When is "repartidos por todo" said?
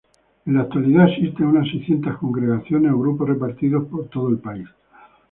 3.29-4.29